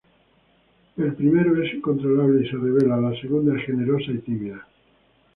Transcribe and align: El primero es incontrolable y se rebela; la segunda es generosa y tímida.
El 0.97 1.13
primero 1.13 1.61
es 1.63 1.71
incontrolable 1.75 2.43
y 2.43 2.49
se 2.49 2.57
rebela; 2.57 2.97
la 2.99 3.13
segunda 3.21 3.55
es 3.55 3.65
generosa 3.67 4.09
y 4.09 4.17
tímida. 4.17 4.67